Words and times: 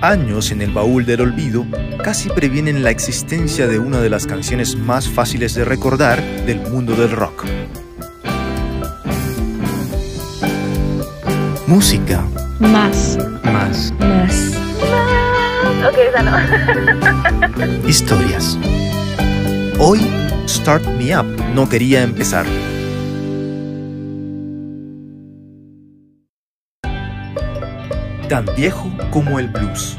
años 0.00 0.50
en 0.50 0.62
el 0.62 0.72
baúl 0.72 1.04
del 1.04 1.20
olvido 1.20 1.66
casi 2.02 2.28
previenen 2.28 2.82
la 2.82 2.90
existencia 2.90 3.66
de 3.66 3.78
una 3.78 4.00
de 4.00 4.10
las 4.10 4.26
canciones 4.26 4.76
más 4.76 5.08
fáciles 5.08 5.54
de 5.54 5.64
recordar 5.64 6.22
del 6.46 6.60
mundo 6.60 6.94
del 6.94 7.10
rock. 7.10 7.44
Música. 11.66 12.24
Más. 12.60 13.18
Más. 13.44 13.92
Más. 13.98 14.52
Ok, 15.86 15.98
esa 16.08 16.22
no. 16.22 17.88
Historias. 17.88 18.58
Hoy, 19.78 20.00
Start 20.48 20.86
Me 20.96 21.16
Up 21.18 21.26
no 21.54 21.68
quería 21.68 22.02
empezar. 22.02 22.46
Tan 28.28 28.44
viejo 28.54 28.92
como 29.10 29.38
el 29.38 29.48
blues. 29.48 29.96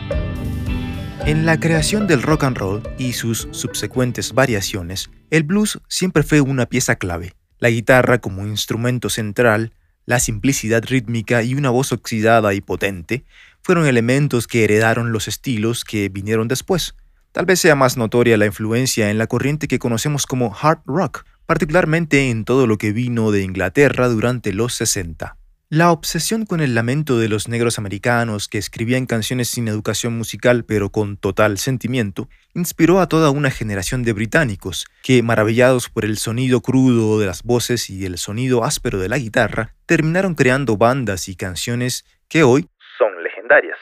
En 1.25 1.47
la 1.47 1.59
creación 1.59 2.05
del 2.05 2.21
rock 2.21 2.43
and 2.43 2.57
roll 2.57 2.83
y 2.99 3.13
sus 3.13 3.47
subsecuentes 3.49 4.33
variaciones, 4.33 5.09
el 5.31 5.41
blues 5.41 5.79
siempre 5.87 6.21
fue 6.21 6.39
una 6.39 6.67
pieza 6.67 6.97
clave. 6.97 7.33
La 7.57 7.71
guitarra 7.71 8.19
como 8.19 8.45
instrumento 8.45 9.09
central, 9.09 9.73
la 10.05 10.19
simplicidad 10.19 10.83
rítmica 10.85 11.41
y 11.41 11.55
una 11.55 11.71
voz 11.71 11.91
oxidada 11.91 12.53
y 12.53 12.61
potente 12.61 13.25
fueron 13.63 13.87
elementos 13.87 14.45
que 14.45 14.63
heredaron 14.63 15.11
los 15.11 15.27
estilos 15.27 15.83
que 15.83 16.09
vinieron 16.09 16.47
después. 16.47 16.93
Tal 17.31 17.47
vez 17.47 17.59
sea 17.59 17.73
más 17.73 17.97
notoria 17.97 18.37
la 18.37 18.45
influencia 18.45 19.09
en 19.09 19.17
la 19.17 19.25
corriente 19.25 19.67
que 19.67 19.79
conocemos 19.79 20.27
como 20.27 20.55
hard 20.55 20.81
rock, 20.85 21.25
particularmente 21.47 22.29
en 22.29 22.45
todo 22.45 22.67
lo 22.67 22.77
que 22.77 22.91
vino 22.91 23.31
de 23.31 23.41
Inglaterra 23.41 24.07
durante 24.07 24.53
los 24.53 24.75
60. 24.75 25.38
La 25.71 25.91
obsesión 25.91 26.47
con 26.47 26.61
el 26.61 26.73
lamento 26.73 27.19
de 27.19 27.29
los 27.29 27.47
negros 27.47 27.77
americanos 27.77 28.47
que 28.47 28.57
escribían 28.57 29.05
canciones 29.05 29.49
sin 29.49 29.67
educación 29.67 30.17
musical 30.17 30.65
pero 30.65 30.89
con 30.89 31.15
total 31.15 31.59
sentimiento, 31.59 32.27
inspiró 32.55 32.99
a 32.99 33.07
toda 33.07 33.29
una 33.29 33.51
generación 33.51 34.01
de 34.01 34.13
británicos 34.13 34.87
que, 35.03 35.21
maravillados 35.21 35.87
por 35.87 36.05
el 36.05 36.17
sonido 36.17 36.61
crudo 36.61 37.19
de 37.19 37.27
las 37.27 37.43
voces 37.43 37.91
y 37.91 38.03
el 38.07 38.17
sonido 38.17 38.63
áspero 38.63 38.97
de 38.97 39.09
la 39.09 39.19
guitarra, 39.19 39.75
terminaron 39.85 40.33
creando 40.33 40.75
bandas 40.75 41.29
y 41.29 41.35
canciones 41.35 42.03
que 42.27 42.41
hoy 42.41 42.67
son 42.97 43.21
legendarias. 43.21 43.77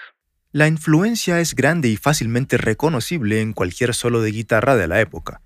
La 0.52 0.68
influencia 0.68 1.40
es 1.40 1.56
grande 1.56 1.88
y 1.88 1.96
fácilmente 1.96 2.58
reconocible 2.58 3.40
en 3.40 3.54
cualquier 3.54 3.94
solo 3.94 4.20
de 4.20 4.32
guitarra 4.32 4.76
de 4.76 4.90
la 4.90 5.00
época. 5.00 5.40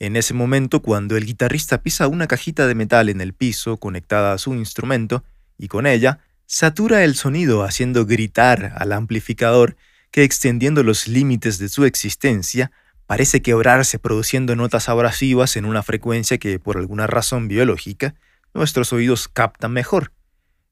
En 0.00 0.16
ese 0.16 0.34
momento, 0.34 0.82
cuando 0.82 1.16
el 1.16 1.24
guitarrista 1.24 1.82
pisa 1.82 2.08
una 2.08 2.26
cajita 2.26 2.66
de 2.66 2.74
metal 2.74 3.08
en 3.08 3.22
el 3.22 3.32
piso 3.32 3.78
conectada 3.78 4.34
a 4.34 4.38
su 4.38 4.54
instrumento, 4.54 5.24
y 5.58 5.68
con 5.68 5.86
ella 5.86 6.20
satura 6.46 7.04
el 7.04 7.14
sonido 7.14 7.62
haciendo 7.62 8.06
gritar 8.06 8.72
al 8.76 8.92
amplificador 8.92 9.76
que 10.10 10.22
extendiendo 10.22 10.82
los 10.82 11.08
límites 11.08 11.58
de 11.58 11.68
su 11.68 11.84
existencia 11.84 12.70
parece 13.06 13.42
quebrarse 13.42 13.98
produciendo 13.98 14.56
notas 14.56 14.88
abrasivas 14.88 15.56
en 15.56 15.64
una 15.64 15.82
frecuencia 15.82 16.38
que 16.38 16.58
por 16.58 16.78
alguna 16.78 17.06
razón 17.06 17.48
biológica 17.48 18.14
nuestros 18.54 18.92
oídos 18.92 19.28
captan 19.28 19.72
mejor. 19.72 20.12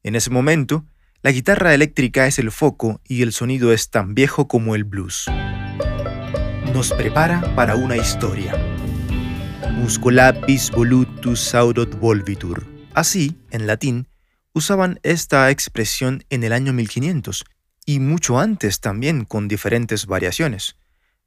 En 0.02 0.14
ese 0.14 0.30
momento, 0.30 0.86
la 1.22 1.32
guitarra 1.32 1.74
eléctrica 1.74 2.26
es 2.26 2.38
el 2.38 2.50
foco 2.50 3.00
y 3.04 3.22
el 3.22 3.32
sonido 3.32 3.72
es 3.72 3.90
tan 3.90 4.14
viejo 4.14 4.48
como 4.48 4.74
el 4.74 4.84
blues. 4.84 5.26
Nos 6.72 6.92
prepara 6.92 7.54
para 7.54 7.74
una 7.74 7.96
historia. 7.96 8.54
Musculapis 9.72 10.70
volutus 10.70 11.40
saurot 11.40 11.98
volvitur. 11.98 12.66
Así, 12.94 13.36
en 13.50 13.66
latín, 13.66 14.08
usaban 14.56 14.98
esta 15.02 15.50
expresión 15.50 16.24
en 16.30 16.42
el 16.42 16.54
año 16.54 16.72
1500 16.72 17.44
y 17.84 18.00
mucho 18.00 18.38
antes 18.38 18.80
también 18.80 19.26
con 19.26 19.48
diferentes 19.48 20.06
variaciones. 20.06 20.76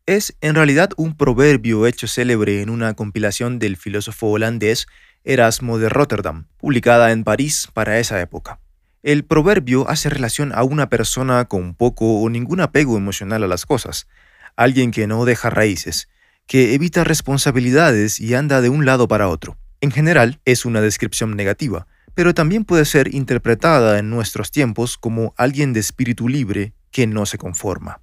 Es 0.07 0.35
en 0.41 0.55
realidad 0.55 0.89
un 0.97 1.15
proverbio 1.15 1.85
hecho 1.85 2.07
célebre 2.07 2.63
en 2.63 2.71
una 2.71 2.95
compilación 2.95 3.59
del 3.59 3.77
filósofo 3.77 4.29
holandés 4.29 4.87
Erasmo 5.23 5.77
de 5.77 5.89
Rotterdam, 5.89 6.47
publicada 6.57 7.11
en 7.11 7.23
París 7.23 7.67
para 7.71 7.99
esa 7.99 8.19
época. 8.19 8.61
El 9.03 9.23
proverbio 9.23 9.87
hace 9.87 10.09
relación 10.09 10.51
a 10.51 10.63
una 10.63 10.89
persona 10.89 11.45
con 11.45 11.75
poco 11.75 12.21
o 12.21 12.29
ningún 12.31 12.61
apego 12.61 12.97
emocional 12.97 13.43
a 13.43 13.47
las 13.47 13.67
cosas, 13.67 14.07
alguien 14.55 14.89
que 14.89 15.05
no 15.05 15.25
deja 15.25 15.51
raíces, 15.51 16.09
que 16.47 16.73
evita 16.73 17.03
responsabilidades 17.03 18.19
y 18.19 18.33
anda 18.33 18.59
de 18.59 18.69
un 18.69 18.87
lado 18.87 19.07
para 19.07 19.27
otro. 19.27 19.55
En 19.81 19.91
general, 19.91 20.41
es 20.45 20.65
una 20.65 20.81
descripción 20.81 21.35
negativa, 21.35 21.85
pero 22.19 22.33
también 22.33 22.65
puede 22.65 22.83
ser 22.83 23.15
interpretada 23.15 23.97
en 23.97 24.09
nuestros 24.09 24.51
tiempos 24.51 24.97
como 24.97 25.33
alguien 25.37 25.71
de 25.71 25.79
espíritu 25.79 26.27
libre 26.27 26.73
que 26.91 27.07
no 27.07 27.25
se 27.25 27.37
conforma. 27.37 28.01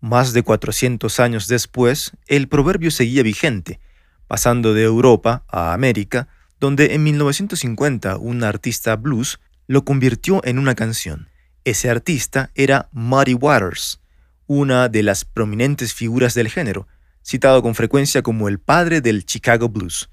Más 0.00 0.32
de 0.32 0.42
400 0.42 1.20
años 1.20 1.48
después, 1.48 2.12
el 2.28 2.48
proverbio 2.48 2.90
seguía 2.90 3.22
vigente, 3.22 3.78
pasando 4.26 4.72
de 4.72 4.84
Europa 4.84 5.44
a 5.48 5.74
América, 5.74 6.28
donde 6.58 6.94
en 6.94 7.02
1950 7.02 8.16
un 8.16 8.42
artista 8.42 8.96
blues 8.96 9.38
lo 9.66 9.84
convirtió 9.84 10.40
en 10.46 10.58
una 10.58 10.74
canción. 10.74 11.28
Ese 11.64 11.90
artista 11.90 12.50
era 12.54 12.88
Muddy 12.92 13.34
Waters, 13.34 14.00
una 14.46 14.88
de 14.88 15.02
las 15.02 15.26
prominentes 15.26 15.92
figuras 15.92 16.32
del 16.32 16.48
género, 16.48 16.88
citado 17.22 17.60
con 17.60 17.74
frecuencia 17.74 18.22
como 18.22 18.48
el 18.48 18.60
padre 18.60 19.02
del 19.02 19.26
Chicago 19.26 19.68
Blues 19.68 20.08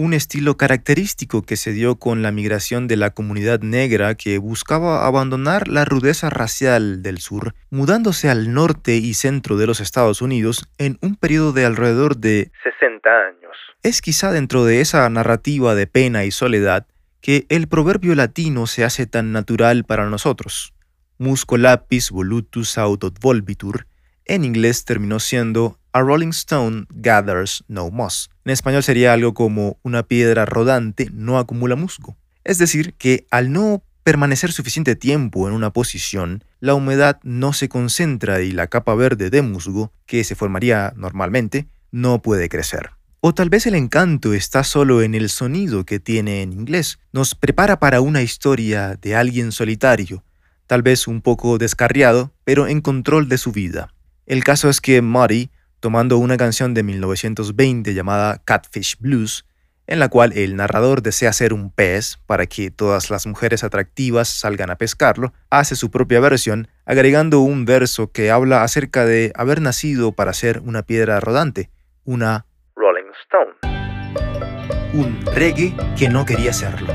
un 0.00 0.14
estilo 0.14 0.56
característico 0.56 1.42
que 1.42 1.56
se 1.56 1.72
dio 1.72 1.96
con 1.96 2.22
la 2.22 2.32
migración 2.32 2.88
de 2.88 2.96
la 2.96 3.10
comunidad 3.10 3.60
negra 3.60 4.14
que 4.14 4.38
buscaba 4.38 5.06
abandonar 5.06 5.68
la 5.68 5.84
rudeza 5.84 6.30
racial 6.30 7.02
del 7.02 7.18
sur, 7.18 7.54
mudándose 7.68 8.30
al 8.30 8.54
norte 8.54 8.96
y 8.96 9.12
centro 9.12 9.58
de 9.58 9.66
los 9.66 9.80
Estados 9.80 10.22
Unidos 10.22 10.70
en 10.78 10.96
un 11.02 11.16
periodo 11.16 11.52
de 11.52 11.66
alrededor 11.66 12.16
de 12.16 12.50
60 12.62 13.10
años. 13.10 13.54
Es 13.82 14.00
quizá 14.00 14.32
dentro 14.32 14.64
de 14.64 14.80
esa 14.80 15.06
narrativa 15.10 15.74
de 15.74 15.86
pena 15.86 16.24
y 16.24 16.30
soledad 16.30 16.86
que 17.20 17.44
el 17.50 17.68
proverbio 17.68 18.14
latino 18.14 18.66
se 18.66 18.84
hace 18.84 19.06
tan 19.06 19.32
natural 19.32 19.84
para 19.84 20.08
nosotros. 20.08 20.72
Musco 21.18 21.58
lapis 21.58 22.10
volutus 22.10 22.78
autot 22.78 23.20
volvitur, 23.20 23.86
en 24.24 24.44
inglés 24.44 24.84
terminó 24.84 25.20
siendo 25.20 25.78
A 25.92 26.00
Rolling 26.00 26.28
Stone 26.28 26.86
Gathers 26.90 27.64
No 27.68 27.90
Moss. 27.90 28.30
En 28.44 28.52
español 28.52 28.82
sería 28.82 29.12
algo 29.12 29.34
como 29.34 29.78
una 29.82 30.02
piedra 30.02 30.46
rodante 30.46 31.08
no 31.12 31.38
acumula 31.38 31.76
musgo. 31.76 32.16
Es 32.44 32.58
decir, 32.58 32.94
que 32.94 33.26
al 33.30 33.52
no 33.52 33.82
permanecer 34.02 34.52
suficiente 34.52 34.96
tiempo 34.96 35.46
en 35.46 35.54
una 35.54 35.72
posición, 35.72 36.44
la 36.58 36.74
humedad 36.74 37.20
no 37.22 37.52
se 37.52 37.68
concentra 37.68 38.40
y 38.40 38.50
la 38.50 38.66
capa 38.66 38.94
verde 38.94 39.30
de 39.30 39.42
musgo, 39.42 39.92
que 40.06 40.24
se 40.24 40.34
formaría 40.34 40.92
normalmente, 40.96 41.68
no 41.90 42.22
puede 42.22 42.48
crecer. 42.48 42.90
O 43.20 43.34
tal 43.34 43.50
vez 43.50 43.66
el 43.66 43.74
encanto 43.74 44.32
está 44.32 44.64
solo 44.64 45.02
en 45.02 45.14
el 45.14 45.28
sonido 45.28 45.84
que 45.84 46.00
tiene 46.00 46.40
en 46.40 46.54
inglés. 46.54 46.98
Nos 47.12 47.34
prepara 47.34 47.78
para 47.78 48.00
una 48.00 48.22
historia 48.22 48.96
de 49.00 49.14
alguien 49.14 49.52
solitario, 49.52 50.24
tal 50.66 50.82
vez 50.82 51.06
un 51.06 51.20
poco 51.20 51.58
descarriado, 51.58 52.32
pero 52.44 52.66
en 52.66 52.80
control 52.80 53.28
de 53.28 53.36
su 53.36 53.52
vida. 53.52 53.92
El 54.30 54.44
caso 54.44 54.68
es 54.68 54.80
que 54.80 55.02
Muddy 55.02 55.50
tomando 55.80 56.16
una 56.18 56.36
canción 56.36 56.72
de 56.72 56.84
1920 56.84 57.94
llamada 57.94 58.40
Catfish 58.44 58.96
Blues, 59.00 59.44
en 59.88 59.98
la 59.98 60.08
cual 60.08 60.32
el 60.34 60.54
narrador 60.54 61.02
desea 61.02 61.32
ser 61.32 61.52
un 61.52 61.72
pez 61.72 62.16
para 62.26 62.46
que 62.46 62.70
todas 62.70 63.10
las 63.10 63.26
mujeres 63.26 63.64
atractivas 63.64 64.28
salgan 64.28 64.70
a 64.70 64.78
pescarlo, 64.78 65.32
hace 65.50 65.74
su 65.74 65.90
propia 65.90 66.20
versión, 66.20 66.68
agregando 66.86 67.40
un 67.40 67.64
verso 67.64 68.12
que 68.12 68.30
habla 68.30 68.62
acerca 68.62 69.04
de 69.04 69.32
haber 69.34 69.60
nacido 69.60 70.12
para 70.12 70.32
ser 70.32 70.60
una 70.60 70.84
piedra 70.84 71.18
rodante, 71.18 71.68
una 72.04 72.46
Rolling 72.76 73.10
Stone. 73.24 74.92
Un 74.94 75.26
reggae 75.34 75.74
que 75.98 76.08
no 76.08 76.24
quería 76.24 76.52
serlo. 76.52 76.94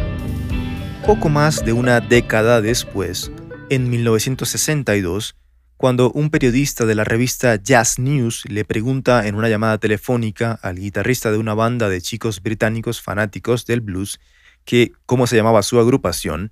Poco 1.06 1.28
más 1.28 1.66
de 1.66 1.74
una 1.74 2.00
década 2.00 2.62
después, 2.62 3.30
en 3.70 3.90
1962, 3.90 5.36
cuando 5.78 6.12
un 6.12 6.30
periodista 6.30 6.86
de 6.86 6.96
la 6.96 7.04
revista 7.04 7.58
Jazz 7.58 8.00
News 8.00 8.44
le 8.48 8.64
pregunta 8.64 9.28
en 9.28 9.36
una 9.36 9.50
llamada 9.50 9.78
telefónica 9.78 10.58
al 10.62 10.78
guitarrista 10.78 11.32
de 11.32 11.38
una 11.38 11.54
banda 11.54 11.90
de 11.90 12.02
chicos 12.02 12.42
británicos 12.42 13.02
fanáticos 13.02 13.66
del 13.66 13.82
blues 13.82 14.20
que 14.64 14.94
cómo 15.06 15.28
se 15.28 15.36
llamaba 15.36 15.64
su 15.64 15.80
agrupación, 15.80 16.52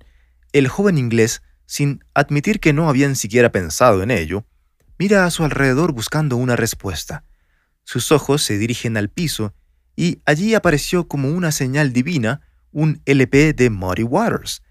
el 0.52 0.68
joven 0.68 0.98
inglés, 0.98 1.42
sin 1.66 2.04
admitir 2.14 2.60
que 2.60 2.72
no 2.72 2.88
habían 2.88 3.16
siquiera 3.16 3.50
pensado 3.50 4.02
en 4.02 4.10
ello, 4.10 4.44
mira 4.98 5.24
a 5.24 5.30
su 5.30 5.42
alrededor 5.42 5.92
buscando 5.92 6.36
una 6.36 6.54
respuesta. 6.54 7.24
Sus 7.82 8.12
ojos 8.12 8.42
se 8.42 8.58
dirigen 8.58 8.96
al 8.96 9.08
piso 9.08 9.54
y 9.96 10.20
allí 10.26 10.54
apareció 10.54 11.08
como 11.08 11.30
una 11.30 11.50
señal 11.50 11.92
divina 11.92 12.42
un 12.72 13.00
LP 13.06 13.54
de 13.54 13.70
Muddy 13.70 14.02
Waters, 14.02 14.62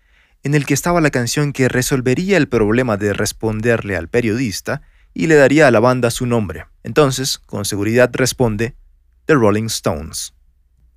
en 0.44 0.56
el 0.56 0.66
que 0.66 0.74
estaba 0.74 1.01
la 1.01 1.10
canción 1.10 1.54
que 1.54 1.69
resolvería 1.69 2.38
el 2.38 2.48
problema 2.48 2.98
de 2.98 3.13
responderle 3.13 3.95
al 3.95 4.10
periodista 4.10 4.81
y 5.13 5.28
le 5.28 5.36
daría 5.36 5.68
a 5.68 5.72
la 5.72 5.80
banda 5.80 6.12
su 6.12 6.25
nombre. 6.25 6.66
Entonces, 6.84 7.38
con 7.38 7.66
seguridad 7.66 8.10
responde 8.13 8.75
The 9.25 9.36
Rolling 9.36 9.66
Stones. 9.66 10.36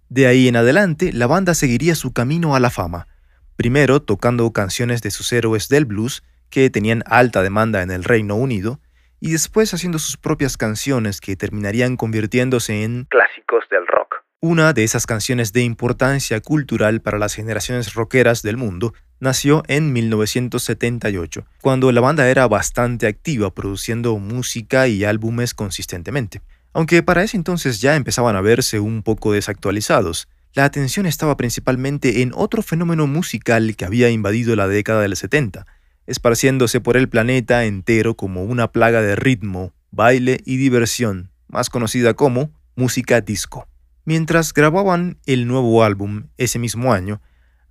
De 0.08 0.26
ahí 0.26 0.48
en 0.48 0.56
adelante, 0.56 1.12
la 1.12 1.26
banda 1.26 1.54
seguiría 1.54 1.94
su 1.94 2.12
camino 2.12 2.54
a 2.54 2.60
la 2.60 2.70
fama, 2.70 3.08
primero 3.56 4.02
tocando 4.02 4.52
canciones 4.52 5.02
de 5.02 5.10
sus 5.10 5.32
héroes 5.32 5.68
del 5.68 5.84
blues, 5.84 6.22
que 6.50 6.70
tenían 6.70 7.02
alta 7.06 7.42
demanda 7.42 7.82
en 7.82 7.90
el 7.90 8.04
Reino 8.04 8.36
Unido, 8.36 8.80
y 9.20 9.32
después 9.32 9.72
haciendo 9.74 9.98
sus 9.98 10.16
propias 10.16 10.56
canciones 10.56 11.20
que 11.20 11.36
terminarían 11.36 11.96
convirtiéndose 11.96 12.84
en 12.84 13.06
clásicos 13.10 13.64
del 13.70 13.86
rock. 13.86 14.05
Una 14.48 14.72
de 14.72 14.84
esas 14.84 15.06
canciones 15.06 15.52
de 15.52 15.64
importancia 15.64 16.40
cultural 16.40 17.00
para 17.00 17.18
las 17.18 17.34
generaciones 17.34 17.94
rockeras 17.94 18.42
del 18.42 18.56
mundo 18.56 18.94
nació 19.18 19.64
en 19.66 19.92
1978, 19.92 21.44
cuando 21.62 21.90
la 21.90 22.00
banda 22.00 22.30
era 22.30 22.46
bastante 22.46 23.08
activa 23.08 23.52
produciendo 23.52 24.16
música 24.18 24.86
y 24.86 25.02
álbumes 25.02 25.52
consistentemente. 25.52 26.42
Aunque 26.72 27.02
para 27.02 27.24
ese 27.24 27.36
entonces 27.36 27.80
ya 27.80 27.96
empezaban 27.96 28.36
a 28.36 28.40
verse 28.40 28.78
un 28.78 29.02
poco 29.02 29.32
desactualizados, 29.32 30.28
la 30.54 30.64
atención 30.64 31.06
estaba 31.06 31.36
principalmente 31.36 32.22
en 32.22 32.30
otro 32.32 32.62
fenómeno 32.62 33.08
musical 33.08 33.74
que 33.74 33.84
había 33.84 34.10
invadido 34.10 34.54
la 34.54 34.68
década 34.68 35.02
del 35.02 35.16
70, 35.16 35.66
esparciéndose 36.06 36.80
por 36.80 36.96
el 36.96 37.08
planeta 37.08 37.64
entero 37.64 38.14
como 38.14 38.44
una 38.44 38.70
plaga 38.70 39.02
de 39.02 39.16
ritmo, 39.16 39.72
baile 39.90 40.40
y 40.44 40.56
diversión, 40.56 41.32
más 41.48 41.68
conocida 41.68 42.14
como 42.14 42.52
música 42.76 43.20
disco. 43.20 43.66
Mientras 44.08 44.54
grababan 44.54 45.18
el 45.26 45.48
nuevo 45.48 45.82
álbum 45.82 46.28
ese 46.36 46.60
mismo 46.60 46.92
año, 46.92 47.20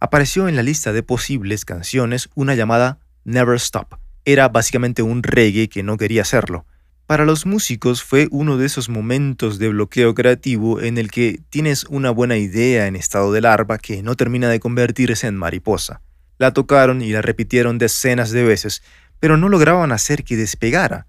apareció 0.01 0.49
en 0.49 0.57
la 0.57 0.63
lista 0.63 0.91
de 0.91 1.01
posibles 1.01 1.63
canciones 1.63 2.27
una 2.35 2.55
llamada 2.55 2.99
Never 3.23 3.55
Stop. 3.55 3.95
Era 4.25 4.49
básicamente 4.49 5.01
un 5.01 5.23
reggae 5.23 5.69
que 5.69 5.81
no 5.81 5.95
quería 5.95 6.23
hacerlo. 6.23 6.65
Para 7.07 7.23
los 7.23 7.45
músicos 7.45 8.03
fue 8.03 8.27
uno 8.31 8.57
de 8.57 8.65
esos 8.65 8.89
momentos 8.89 9.59
de 9.59 9.69
bloqueo 9.69 10.13
creativo 10.13 10.81
en 10.81 10.97
el 10.97 11.09
que 11.09 11.39
tienes 11.49 11.85
una 11.85 12.11
buena 12.11 12.35
idea 12.35 12.87
en 12.87 12.97
estado 12.97 13.31
de 13.31 13.39
larva 13.39 13.77
que 13.77 14.03
no 14.03 14.15
termina 14.15 14.49
de 14.49 14.59
convertirse 14.59 15.27
en 15.27 15.37
mariposa. 15.37 16.01
La 16.37 16.51
tocaron 16.51 17.01
y 17.01 17.13
la 17.13 17.21
repitieron 17.21 17.77
decenas 17.77 18.31
de 18.31 18.43
veces, 18.43 18.83
pero 19.21 19.37
no 19.37 19.47
lograban 19.47 19.93
hacer 19.93 20.25
que 20.25 20.35
despegara. 20.35 21.07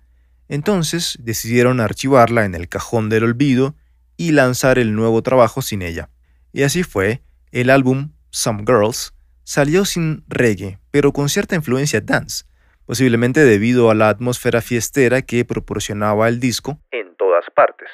Entonces 0.49 1.19
decidieron 1.21 1.81
archivarla 1.81 2.45
en 2.45 2.55
el 2.55 2.69
cajón 2.69 3.09
del 3.09 3.25
olvido 3.25 3.75
y 4.17 4.33
lanzar 4.33 4.79
el 4.79 4.95
nuevo 4.95 5.23
trabajo 5.23 5.63
sin 5.63 5.83
ella. 5.83 6.11
Y 6.53 6.63
así 6.63 6.83
fue, 6.83 7.23
el 7.53 7.71
álbum 7.71 8.13
Some 8.31 8.65
Girls 8.67 9.15
salió 9.45 9.85
sin 9.85 10.25
reggae, 10.29 10.79
pero 10.91 11.13
con 11.13 11.29
cierta 11.29 11.55
influencia 11.55 12.01
dance, 12.01 12.45
posiblemente 12.85 13.45
debido 13.45 13.91
a 13.91 13.95
la 13.95 14.09
atmósfera 14.09 14.61
fiestera 14.61 15.23
que 15.23 15.45
proporcionaba 15.45 16.29
el 16.29 16.41
disco 16.41 16.81
en 16.91 17.15
todas 17.17 17.45
partes. 17.55 17.89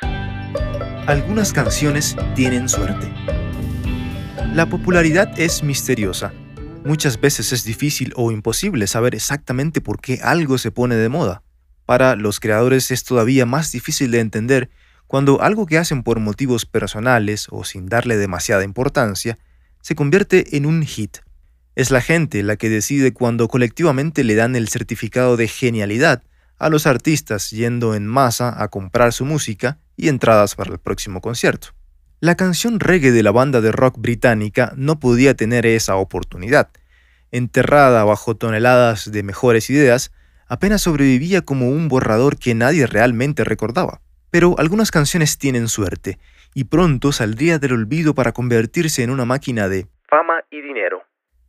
Algunas 1.07 1.53
canciones 1.53 2.17
tienen 2.35 2.69
suerte. 2.69 3.13
La 4.55 4.67
popularidad 4.67 5.39
es 5.39 5.63
misteriosa 5.63 6.33
Muchas 6.85 7.21
veces 7.21 7.53
es 7.53 7.63
difícil 7.63 8.13
o 8.17 8.33
imposible 8.33 8.89
saber 8.89 9.15
exactamente 9.15 9.81
por 9.81 10.01
qué 10.01 10.19
algo 10.21 10.59
se 10.59 10.73
pone 10.73 10.97
de 10.97 11.09
moda. 11.09 11.45
Para 11.87 12.17
los 12.17 12.41
creadores 12.41 12.91
es 12.91 13.05
todavía 13.05 13.47
más 13.47 13.71
difícil 13.71 14.11
de 14.11 14.19
entender 14.19 14.69
cuando 15.07 15.43
algo 15.43 15.67
que 15.67 15.79
hacen 15.79 16.03
por 16.03 16.21
motivos 16.21 16.67
personales 16.67 17.47
o 17.51 17.65
sin 17.65 17.87
darle 17.87 18.17
demasiada 18.17 18.65
importancia 18.65 19.39
se 19.81 19.95
convierte 19.95 20.57
en 20.57 20.67
un 20.67 20.83
hit. 20.85 21.19
Es 21.75 21.91
la 21.91 22.01
gente 22.01 22.43
la 22.43 22.57
que 22.57 22.69
decide 22.69 23.13
cuando 23.13 23.49
colectivamente 23.49 24.25
le 24.25 24.35
dan 24.35 24.57
el 24.57 24.69
certificado 24.69 25.37
de 25.37 25.49
genialidad 25.49 26.23
a 26.59 26.69
los 26.69 26.87
artistas 26.87 27.51
yendo 27.51 27.95
en 27.95 28.07
masa 28.07 28.63
a 28.63 28.69
comprar 28.69 29.13
su 29.13 29.25
música 29.25 29.79
y 29.97 30.09
entradas 30.09 30.55
para 30.55 30.71
el 30.71 30.79
próximo 30.79 31.21
concierto. 31.21 31.69
La 32.21 32.37
canción 32.37 32.79
reggae 32.79 33.11
de 33.11 33.25
la 33.25 33.33
banda 33.33 33.61
de 33.61 33.73
rock 33.73 33.99
británica 33.99 34.73
no 34.77 35.01
podía 35.01 35.35
tener 35.35 35.67
esa 35.67 35.97
oportunidad. 35.97 36.71
Enterrada 37.33 38.05
bajo 38.05 38.37
toneladas 38.37 39.11
de 39.11 39.25
mejores 39.25 39.71
ideas, 39.71 40.13
apenas 40.47 40.83
sobrevivía 40.83 41.43
como 41.43 41.71
un 41.71 41.89
borrador 41.89 42.39
que 42.39 42.55
nadie 42.55 42.87
realmente 42.87 43.43
recordaba. 43.43 44.02
Pero 44.33 44.57
algunas 44.59 44.91
canciones 44.91 45.37
tienen 45.37 45.69
suerte, 45.69 46.19
y 46.55 46.65
pronto 46.65 47.13
saldría 47.13 47.59
del 47.59 47.75
olvido 47.75 48.15
para 48.15 48.33
convertirse 48.33 49.03
en 49.03 49.11
una 49.11 49.27
máquina 49.27 49.69
de 49.69 49.87
fama 50.09 50.43
y 50.51 50.63
dinero. 50.63 51.03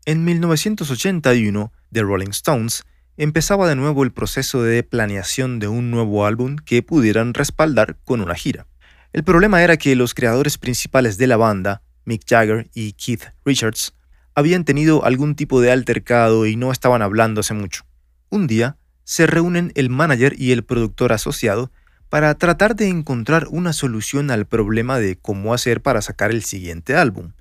En 0.06 0.26
1981, 0.26 1.72
The 1.94 2.02
Rolling 2.02 2.32
Stones 2.32 2.84
empezaba 3.16 3.70
de 3.70 3.78
nuevo 3.78 4.04
el 4.04 4.12
proceso 4.12 4.64
de 4.64 4.84
planeación 4.84 5.60
de 5.60 5.70
un 5.70 5.92
nuevo 5.92 6.26
álbum 6.26 6.58
que 6.58 6.84
pudieran 6.84 7.34
respaldar 7.34 7.96
con 8.04 8.20
una 8.20 8.36
gira. 8.36 8.68
El 9.14 9.24
problema 9.24 9.64
era 9.64 9.78
que 9.78 9.96
los 9.96 10.14
creadores 10.14 10.58
principales 10.58 11.18
de 11.18 11.28
la 11.28 11.38
banda, 11.38 11.84
Mick 12.04 12.24
Jagger 12.28 12.68
y 12.74 12.92
Keith 12.94 13.32
Richards, 13.46 13.96
habían 14.36 14.66
tenido 14.66 15.06
algún 15.06 15.36
tipo 15.36 15.62
de 15.62 15.72
altercado 15.72 16.46
y 16.46 16.58
no 16.58 16.74
estaban 16.74 17.02
hablándose 17.02 17.54
mucho. 17.54 17.86
Un 18.30 18.46
día, 18.46 18.76
se 19.06 19.26
reúnen 19.26 19.72
el 19.76 19.90
manager 19.90 20.34
y 20.38 20.52
el 20.52 20.66
productor 20.66 21.14
asociado 21.14 21.72
para 22.14 22.36
tratar 22.36 22.76
de 22.76 22.90
encontrar 22.90 23.48
una 23.50 23.74
solución 23.74 24.30
al 24.30 24.46
problema 24.46 25.00
de 25.00 25.16
cómo 25.16 25.52
hacer 25.52 25.82
para 25.82 26.00
sacar 26.00 26.30
el 26.30 26.44
siguiente 26.44 26.96
álbum. 26.96 27.32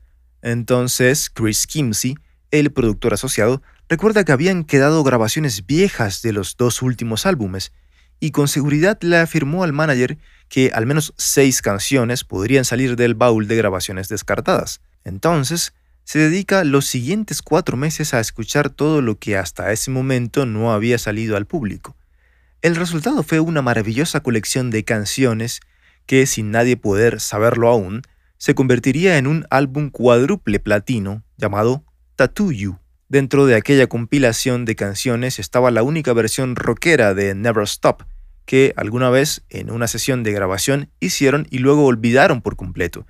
Entonces, 0.40 1.28
Chris 1.28 1.66
Kimsey, 1.66 2.14
el 2.50 2.72
productor 2.72 3.12
asociado, 3.12 3.60
recuerda 3.86 4.24
que 4.24 4.32
habían 4.32 4.64
quedado 4.64 5.04
grabaciones 5.04 5.66
viejas 5.66 6.22
de 6.22 6.32
los 6.32 6.56
dos 6.56 6.80
últimos 6.80 7.26
álbumes, 7.26 7.74
y 8.18 8.30
con 8.30 8.48
seguridad 8.48 8.96
le 9.02 9.18
afirmó 9.18 9.62
al 9.62 9.74
manager 9.74 10.16
que 10.48 10.70
al 10.72 10.86
menos 10.86 11.12
seis 11.18 11.60
canciones 11.60 12.24
podrían 12.24 12.64
salir 12.64 12.96
del 12.96 13.14
baúl 13.14 13.48
de 13.48 13.56
grabaciones 13.56 14.08
descartadas. 14.08 14.80
Entonces, 15.04 15.74
se 16.04 16.18
dedica 16.18 16.64
los 16.64 16.86
siguientes 16.86 17.42
cuatro 17.42 17.76
meses 17.76 18.14
a 18.14 18.20
escuchar 18.20 18.70
todo 18.70 19.02
lo 19.02 19.18
que 19.18 19.36
hasta 19.36 19.70
ese 19.70 19.90
momento 19.90 20.46
no 20.46 20.72
había 20.72 20.96
salido 20.96 21.36
al 21.36 21.44
público. 21.44 21.94
El 22.62 22.76
resultado 22.76 23.24
fue 23.24 23.40
una 23.40 23.60
maravillosa 23.60 24.20
colección 24.20 24.70
de 24.70 24.84
canciones 24.84 25.58
que, 26.06 26.26
sin 26.26 26.52
nadie 26.52 26.76
poder 26.76 27.18
saberlo 27.18 27.68
aún, 27.68 28.02
se 28.38 28.54
convertiría 28.54 29.18
en 29.18 29.26
un 29.26 29.46
álbum 29.50 29.90
cuádruple 29.90 30.60
platino 30.60 31.24
llamado 31.36 31.84
Tattoo 32.14 32.52
You. 32.52 32.78
Dentro 33.08 33.46
de 33.46 33.56
aquella 33.56 33.88
compilación 33.88 34.64
de 34.64 34.76
canciones 34.76 35.40
estaba 35.40 35.72
la 35.72 35.82
única 35.82 36.12
versión 36.12 36.54
rockera 36.54 37.14
de 37.14 37.34
Never 37.34 37.64
Stop, 37.64 38.04
que 38.44 38.72
alguna 38.76 39.10
vez 39.10 39.42
en 39.48 39.68
una 39.72 39.88
sesión 39.88 40.22
de 40.22 40.30
grabación 40.30 40.88
hicieron 41.00 41.48
y 41.50 41.58
luego 41.58 41.84
olvidaron 41.84 42.42
por 42.42 42.54
completo, 42.54 43.08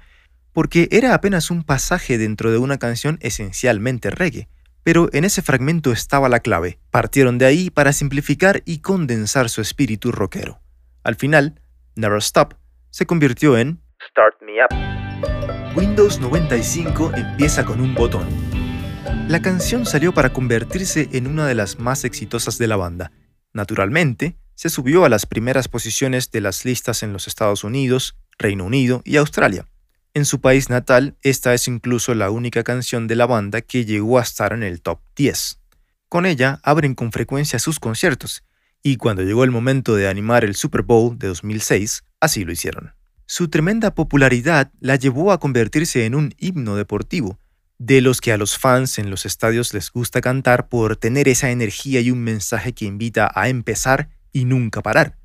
porque 0.55 0.89
era 0.91 1.13
apenas 1.13 1.51
un 1.51 1.63
pasaje 1.63 2.17
dentro 2.17 2.51
de 2.51 2.57
una 2.57 2.79
canción 2.79 3.19
esencialmente 3.21 4.09
reggae. 4.09 4.49
Pero 4.85 5.09
en 5.13 5.25
ese 5.25 5.43
fragmento 5.43 5.93
estaba 5.93 6.29
la 6.29 6.41
clave. 6.41 6.79
Partieron 6.91 7.39
de 7.39 7.47
ahí 7.47 7.71
para 7.71 7.93
simplificar 7.93 8.63
y 8.65 8.79
condensar 8.79 9.49
su 9.49 9.61
espíritu 9.61 10.13
rockero. 10.13 10.61
Al 11.05 11.15
final, 11.15 11.61
Never 11.95 12.19
Stop 12.19 12.55
se 12.91 13.07
convirtió 13.07 13.57
en 13.57 13.81
Start 14.11 14.35
Me 14.43 14.63
Up. 14.65 15.77
Windows 15.77 16.21
95 16.21 17.13
empieza 17.15 17.65
con 17.65 17.81
un 17.81 17.95
botón. 17.95 18.27
La 19.29 19.41
canción 19.41 19.87
salió 19.87 20.13
para 20.13 20.33
convertirse 20.33 21.09
en 21.13 21.27
una 21.27 21.47
de 21.47 21.55
las 21.55 21.79
más 21.79 22.05
exitosas 22.05 22.59
de 22.59 22.67
la 22.67 22.77
banda. 22.77 23.13
Naturalmente, 23.53 24.37
se 24.55 24.69
subió 24.69 25.05
a 25.05 25.09
las 25.09 25.27
primeras 25.27 25.69
posiciones 25.69 26.31
de 26.31 26.41
las 26.41 26.65
listas 26.65 27.03
en 27.03 27.13
los 27.13 27.27
Estados 27.27 27.65
Unidos, 27.65 28.17
Reino 28.39 28.65
Unido 28.65 29.03
y 29.05 29.17
Australia. 29.17 29.67
En 30.15 30.27
su 30.27 30.43
país 30.43 30.69
natal, 30.69 31.17
esta 31.23 31.55
es 31.55 31.69
incluso 31.69 32.15
la 32.15 32.31
única 32.31 32.63
canción 32.65 33.07
de 33.07 33.17
la 33.17 33.25
banda 33.25 33.63
que 33.63 33.87
llegó 33.87 34.19
a 34.19 34.23
estar 34.23 34.53
en 34.53 34.63
el 34.63 34.83
top 34.83 35.01
10. 35.17 35.59
Con 36.11 36.27
ella 36.27 36.61
abren 36.63 36.95
con 36.95 37.13
frecuencia 37.13 37.59
sus 37.59 37.81
conciertos, 37.81 38.45
y 38.83 38.97
cuando 38.97 39.23
llegó 39.23 39.43
el 39.43 39.51
momento 39.51 39.95
de 39.97 40.09
animar 40.09 40.45
el 40.45 40.55
Super 40.55 40.83
Bowl 40.83 41.19
de 41.19 41.29
2006, 41.29 42.05
así 42.21 42.45
lo 42.45 42.53
hicieron. 42.53 42.93
Su 43.25 43.49
tremenda 43.49 43.95
popularidad 43.95 44.71
la 44.81 44.97
llevó 44.97 45.33
a 45.33 45.41
convertirse 45.41 46.05
en 46.05 46.15
un 46.15 46.35
himno 46.37 46.77
deportivo, 46.77 47.39
de 47.79 48.03
los 48.03 48.21
que 48.21 48.33
a 48.33 48.37
los 48.37 48.59
fans 48.59 48.99
en 48.99 49.09
los 49.09 49.25
estadios 49.25 49.73
les 49.73 49.91
gusta 49.91 50.21
cantar 50.21 50.69
por 50.69 50.97
tener 50.97 51.27
esa 51.27 51.51
energía 51.51 52.03
y 52.03 52.11
un 52.11 52.23
mensaje 52.23 52.75
que 52.75 52.85
invita 52.85 53.33
a 53.35 53.49
empezar 53.49 54.11
y 54.31 54.45
nunca 54.45 54.83
parar. 54.83 55.17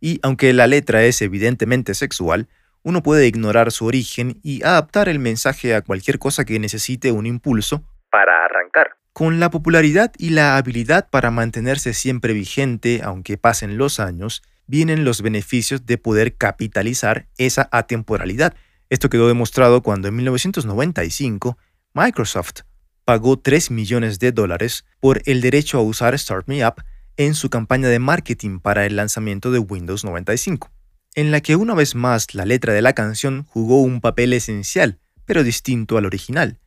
Y 0.00 0.18
aunque 0.24 0.52
la 0.52 0.66
letra 0.66 1.04
es 1.04 1.22
evidentemente 1.22 1.94
sexual, 1.94 2.48
uno 2.86 3.02
puede 3.02 3.26
ignorar 3.26 3.72
su 3.72 3.84
origen 3.84 4.38
y 4.44 4.62
adaptar 4.62 5.08
el 5.08 5.18
mensaje 5.18 5.74
a 5.74 5.82
cualquier 5.82 6.20
cosa 6.20 6.44
que 6.44 6.60
necesite 6.60 7.10
un 7.10 7.26
impulso 7.26 7.82
para 8.12 8.44
arrancar. 8.44 8.90
Con 9.12 9.40
la 9.40 9.50
popularidad 9.50 10.12
y 10.18 10.30
la 10.30 10.56
habilidad 10.56 11.08
para 11.10 11.32
mantenerse 11.32 11.94
siempre 11.94 12.32
vigente 12.32 13.00
aunque 13.02 13.38
pasen 13.38 13.76
los 13.76 13.98
años, 13.98 14.40
vienen 14.68 15.04
los 15.04 15.20
beneficios 15.20 15.84
de 15.84 15.98
poder 15.98 16.36
capitalizar 16.36 17.26
esa 17.38 17.68
atemporalidad. 17.72 18.54
Esto 18.88 19.10
quedó 19.10 19.26
demostrado 19.26 19.82
cuando 19.82 20.06
en 20.06 20.14
1995 20.14 21.58
Microsoft 21.92 22.60
pagó 23.04 23.36
3 23.36 23.72
millones 23.72 24.20
de 24.20 24.30
dólares 24.30 24.84
por 25.00 25.22
el 25.26 25.40
derecho 25.40 25.78
a 25.78 25.82
usar 25.82 26.16
Start 26.16 26.46
Me 26.46 26.64
Up 26.64 26.84
en 27.16 27.34
su 27.34 27.50
campaña 27.50 27.88
de 27.88 27.98
marketing 27.98 28.60
para 28.60 28.86
el 28.86 28.94
lanzamiento 28.94 29.50
de 29.50 29.58
Windows 29.58 30.04
95, 30.04 30.70
en 31.16 31.30
la 31.30 31.40
que 31.40 31.56
una 31.56 31.74
vez 31.74 31.94
más 31.94 32.34
la 32.34 32.44
letra 32.44 32.74
de 32.74 32.82
la 32.82 32.92
canción 32.92 33.44
jugó 33.44 33.80
un 33.80 34.02
papel 34.02 34.34
esencial, 34.34 35.00
pero 35.24 35.42
distinto 35.42 35.96
al 35.96 36.04
original. 36.04 36.60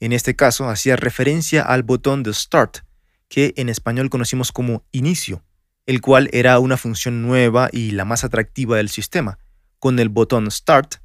En 0.00 0.12
este 0.12 0.36
caso 0.36 0.68
hacía 0.68 0.96
referencia 0.96 1.62
al 1.62 1.82
botón 1.82 2.22
de 2.22 2.32
Start, 2.32 2.80
que 3.28 3.54
en 3.56 3.70
español 3.70 4.10
conocimos 4.10 4.52
como 4.52 4.84
inicio. 4.92 5.42
el 5.88 6.00
cual 6.00 6.28
era 6.32 6.58
una 6.58 6.76
función 6.76 7.22
nueva 7.22 7.68
y 7.70 7.92
la 7.92 8.04
más 8.04 8.24
atractiva 8.24 8.76
del 8.76 8.88
sistema. 8.88 9.38
Con 9.78 10.00
el 10.00 10.08
botón 10.08 10.50
Start 10.50 10.96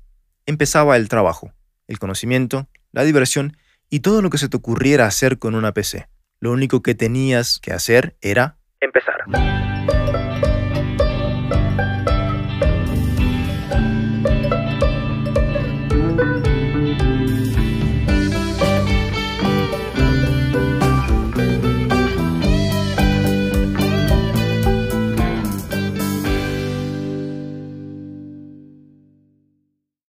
empezaba 0.47 0.97
el 0.97 1.07
trabajo, 1.07 1.53
el 1.87 1.99
conocimiento, 1.99 2.67
la 2.91 3.03
diversión 3.03 3.55
y 3.91 3.99
todo 3.99 4.23
lo 4.23 4.31
que 4.31 4.39
se 4.39 4.49
te 4.49 4.57
ocurriera 4.57 5.05
hacer 5.05 5.37
con 5.37 5.53
una 5.53 5.71
PC. 5.71 6.07
Lo 6.39 6.51
único 6.51 6.81
que 6.81 6.95
tenías 6.95 7.59
que 7.59 7.73
hacer 7.73 8.17
era 8.21 8.57
empezar. 8.79 9.21